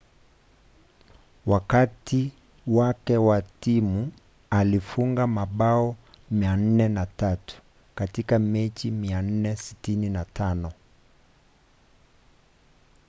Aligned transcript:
wakati 1.45 2.31
wake 2.67 3.17
na 3.17 3.41
timu 3.59 4.11
alifunga 4.49 5.27
mabao 5.27 5.95
403 6.35 7.37
katika 7.95 8.39
mechi 8.39 8.91
468 8.91 10.71